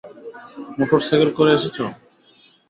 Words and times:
Motor 0.77 0.99
সাইকেলে 1.07 1.33
করে 1.37 1.51
এসেছ? 1.57 1.77